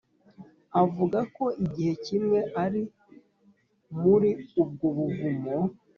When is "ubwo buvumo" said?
4.61-5.55